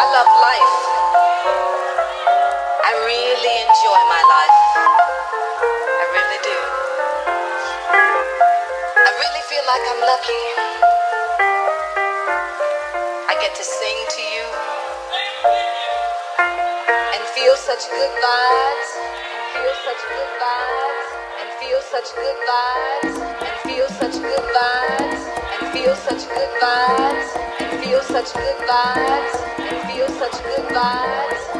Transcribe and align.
I 0.00 0.04
love 0.16 0.30
life. 0.40 0.76
I 2.80 2.92
really 3.04 3.54
enjoy 3.68 4.00
my 4.08 4.22
life. 4.32 4.60
I 5.92 6.04
really 6.16 6.40
do. 6.40 6.58
I 8.96 9.10
really 9.20 9.44
feel 9.44 9.64
like 9.68 9.84
I'm 9.92 10.00
lucky. 10.08 10.44
I 13.28 13.34
get 13.40 13.52
to 13.54 13.64
sing 13.64 13.98
to 14.16 14.22
you 14.32 14.48
and 17.12 17.22
feel 17.36 17.56
such 17.56 17.90
good 17.90 18.12
vibes. 18.24 18.90
And 18.96 19.44
feel 19.52 19.74
such 19.84 20.00
good 20.08 20.30
vibes 20.40 21.21
feel 21.62 21.80
such 21.82 22.14
good 22.16 22.36
vibes, 22.48 23.20
and 23.40 23.60
feel 23.62 23.88
such 23.88 24.14
good 24.20 24.46
vibes, 24.56 25.22
and 25.60 25.72
feel 25.72 25.94
such 25.94 26.28
good 26.28 26.50
vibes, 26.60 27.28
and 27.60 27.84
feel 27.84 28.02
such 28.02 28.34
good 28.34 28.56
vibes, 28.66 29.34
and 29.58 29.92
feel 29.92 30.08
such 30.08 30.42
good 30.42 30.66
vibes. 30.74 31.51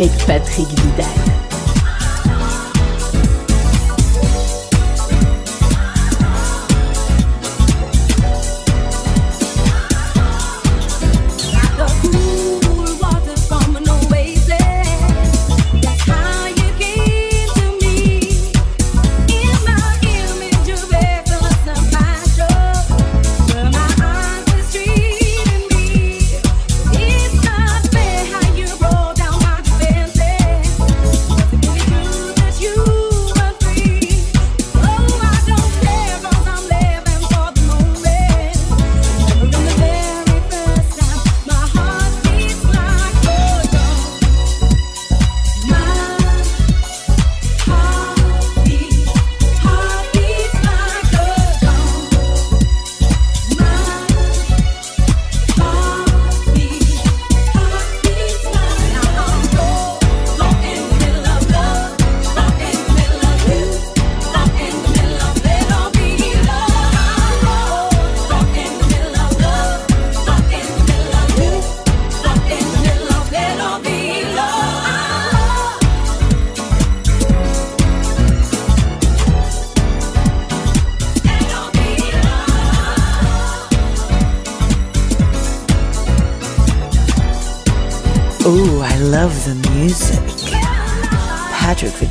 Avec 0.00 0.16
Patrick 0.24 0.68
Vidal. 0.80 1.19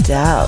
My 0.10 0.48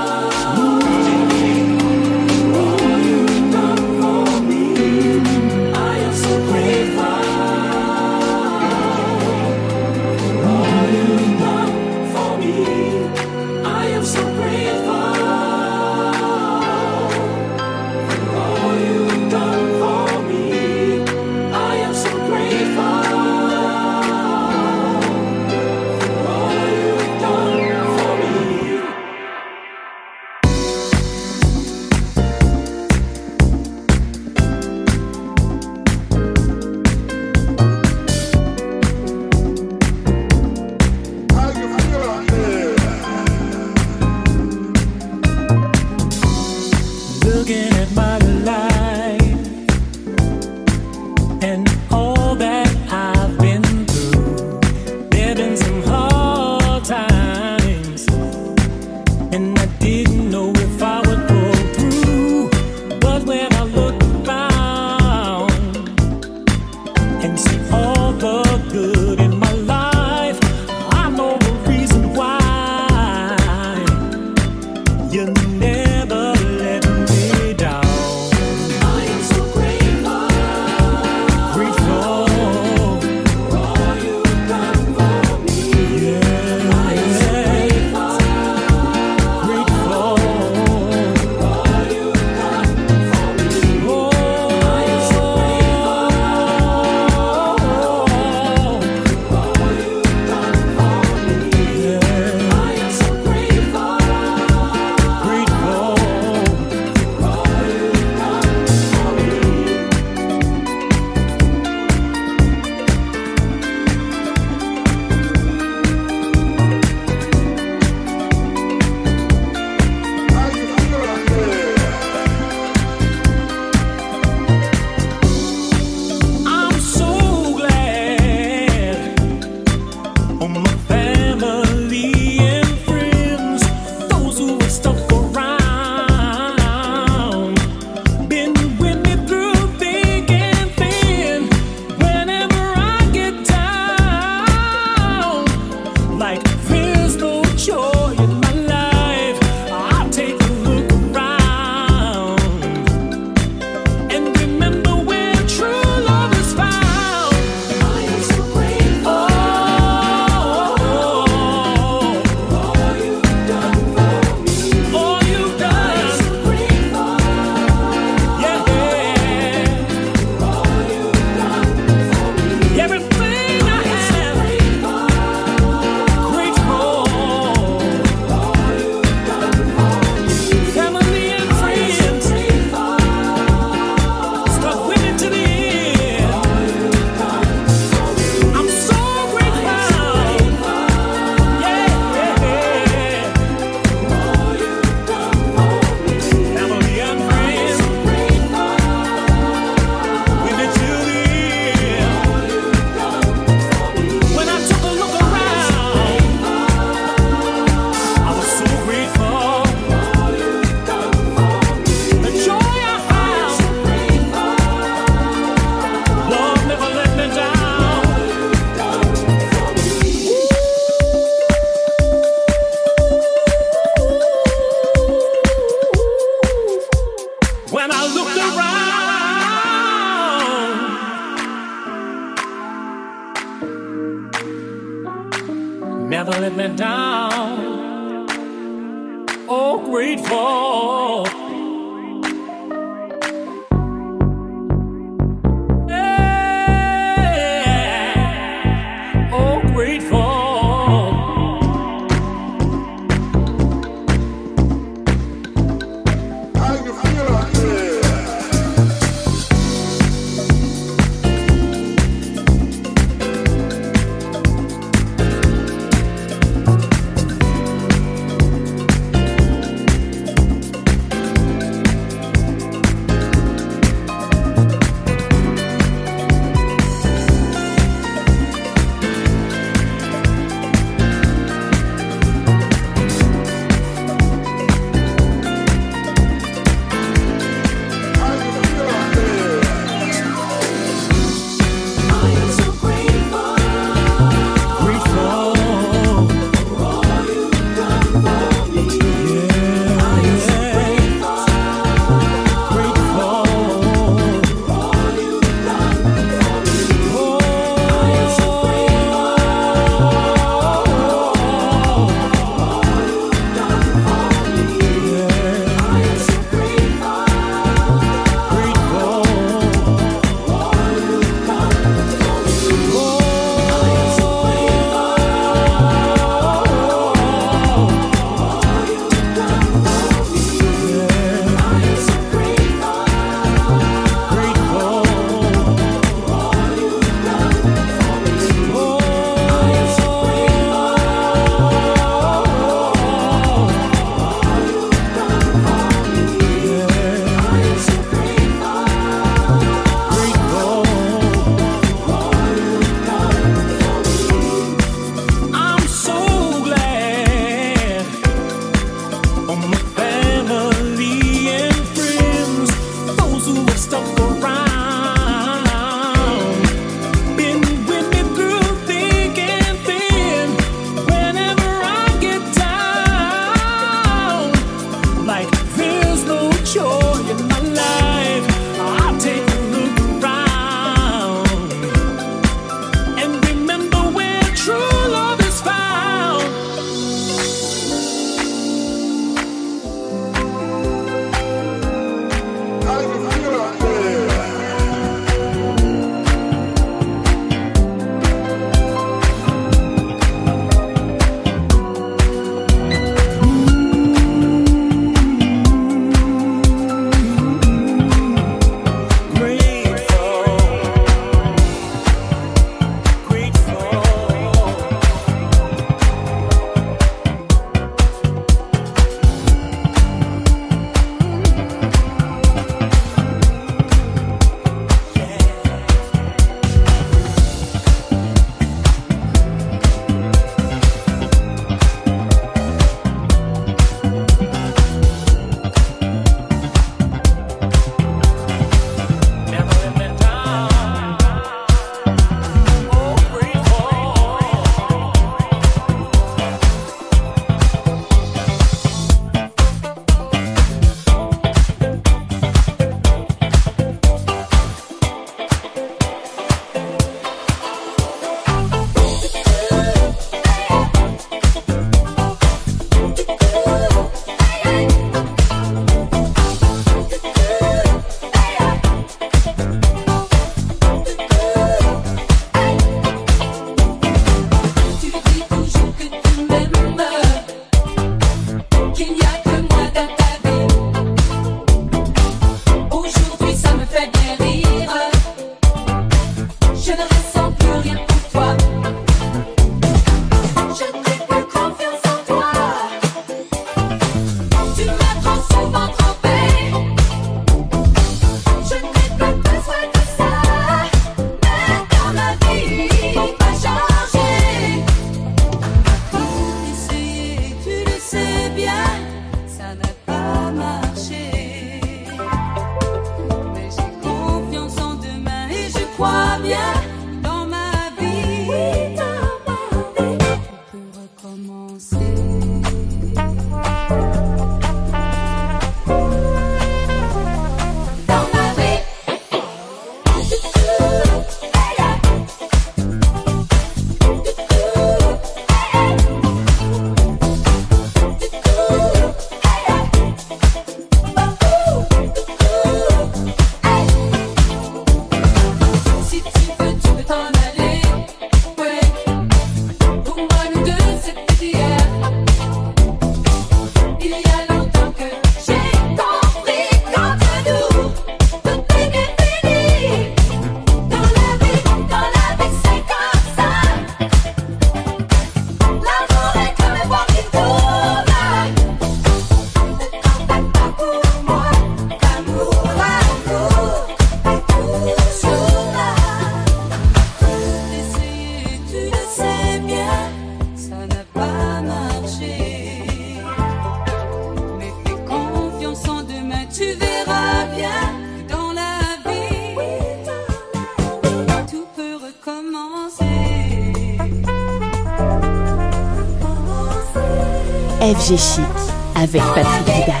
Avec 598.95 599.21
Patrick 599.33 599.73
Vidal. 599.73 600.00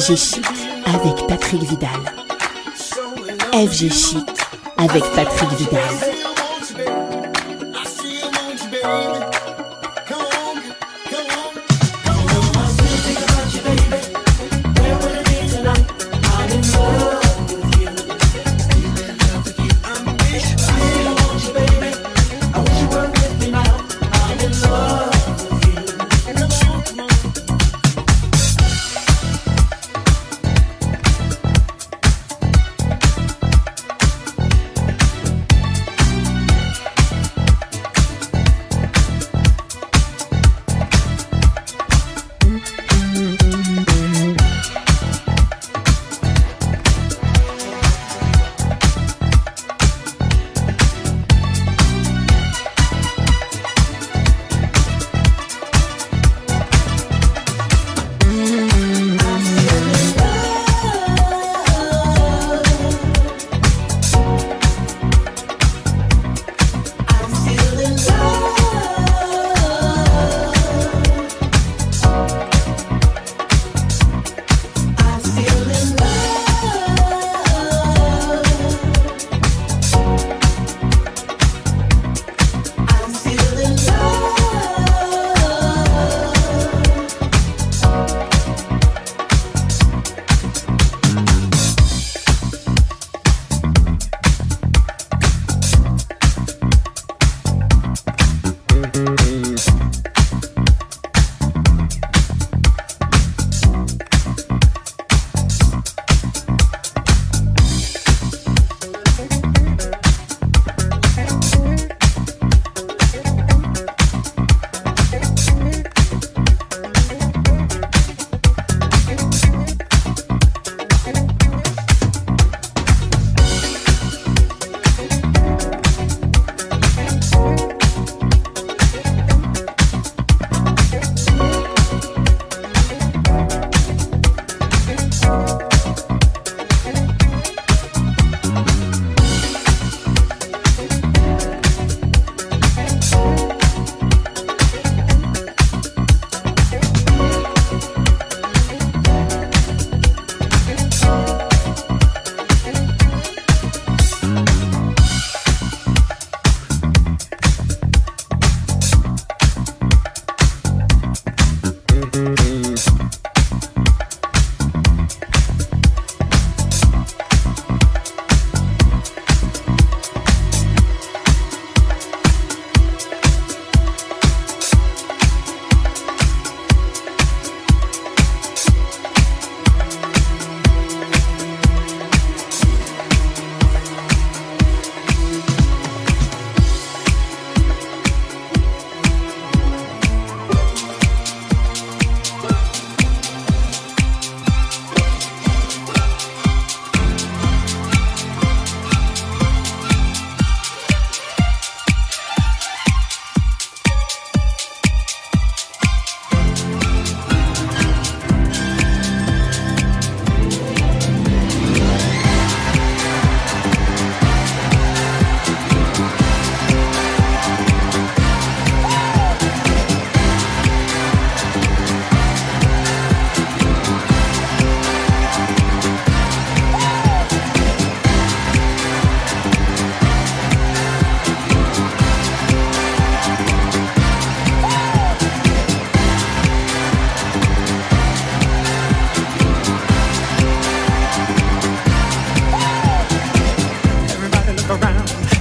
FG 0.00 0.16
Chic 0.16 0.46
avec 0.86 1.26
Patrick 1.26 1.62
Vidal. 1.62 1.90
FG 3.52 3.92
Chic 3.92 4.26
avec 4.78 5.04
Patrick 5.14 5.50
Vidal. 5.58 6.09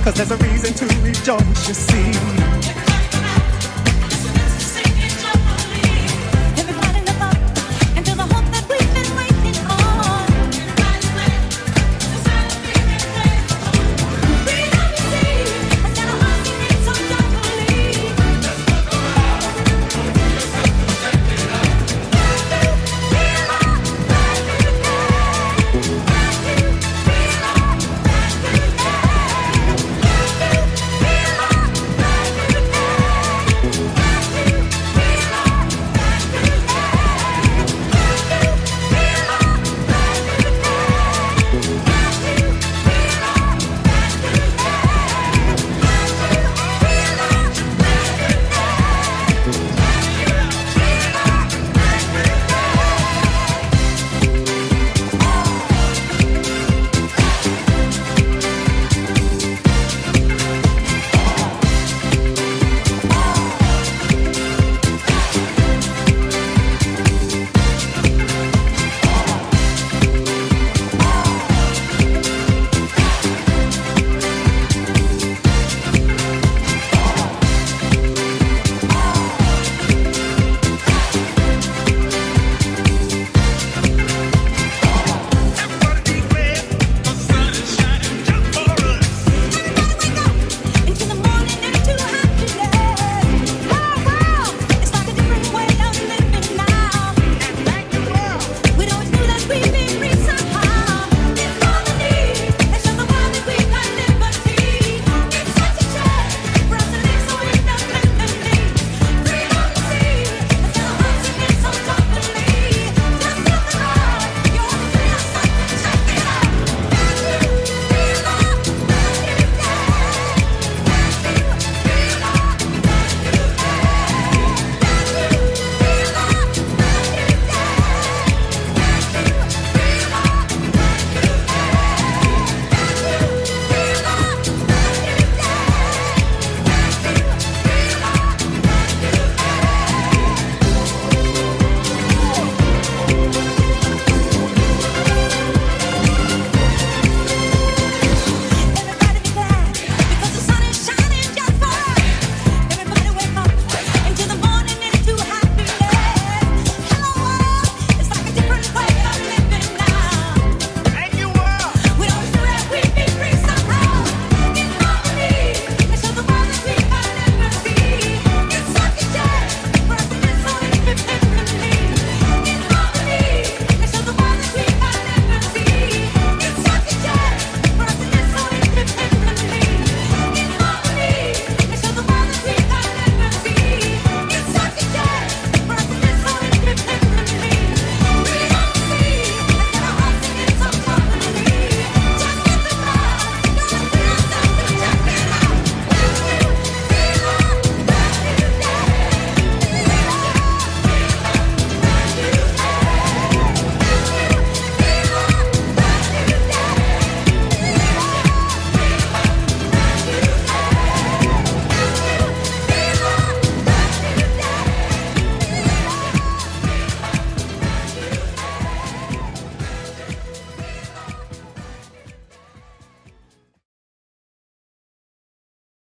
Cause 0.10 0.28
there's 0.28 0.32
a 0.32 0.38
reason 0.38 0.74
to 0.74 0.86
rejoice, 1.03 1.68
you 1.68 1.74
see. 1.76 2.59